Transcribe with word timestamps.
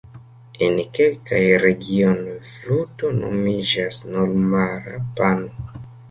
En 0.67 0.77
kelkaj 0.99 1.41
regionoj 1.63 2.37
'fluto' 2.47 3.11
nomiĝas 3.17 3.99
normala 4.15 4.95
'pano'. 5.21 5.85